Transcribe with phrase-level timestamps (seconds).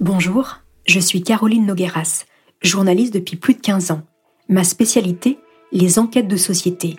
[0.00, 2.24] Bonjour, je suis Caroline Nogueras,
[2.62, 4.02] journaliste depuis plus de 15 ans.
[4.48, 5.40] Ma spécialité,
[5.72, 6.94] les enquêtes de société.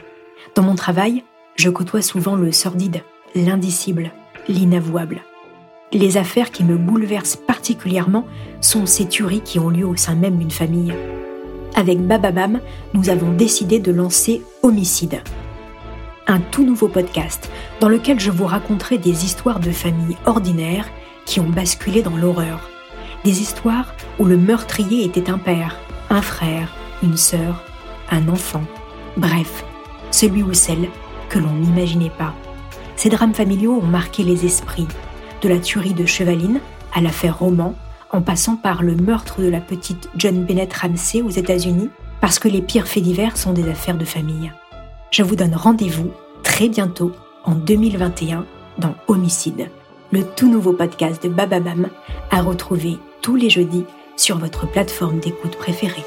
[0.53, 1.23] Dans mon travail,
[1.55, 3.02] je côtoie souvent le sordide,
[3.35, 4.12] l'indicible,
[4.49, 5.22] l'inavouable.
[5.94, 8.27] Les affaires qui me bouleversent particulièrement
[8.59, 10.94] sont ces tueries qui ont lieu au sein même d'une famille.
[11.75, 12.59] Avec Bababam,
[12.94, 15.22] nous avons décidé de lancer Homicide,
[16.27, 20.89] un tout nouveau podcast dans lequel je vous raconterai des histoires de familles ordinaires
[21.25, 22.69] qui ont basculé dans l'horreur
[23.23, 25.78] des histoires où le meurtrier était un père,
[26.09, 27.64] un frère, une sœur,
[28.12, 28.64] un enfant.
[29.17, 29.64] Bref,
[30.12, 30.89] celui ou celle
[31.30, 32.34] que l'on n'imaginait pas.
[32.95, 34.88] Ces drames familiaux ont marqué les esprits,
[35.42, 36.59] de la tuerie de Chevaline
[36.94, 37.75] à l'affaire Roman,
[38.12, 41.90] en passant par le meurtre de la petite John Bennett Ramsey aux États-Unis,
[42.22, 44.52] parce que les pires faits divers sont des affaires de famille.
[45.12, 46.12] Je vous donne rendez-vous
[46.44, 47.12] très bientôt,
[47.45, 48.45] en 2021,
[48.80, 49.70] dans Homicide,
[50.12, 51.88] le tout nouveau podcast de Bababam,
[52.31, 52.97] à retrouver
[53.30, 53.85] tous les jeudis
[54.17, 56.03] sur votre plateforme d'écoute préférée.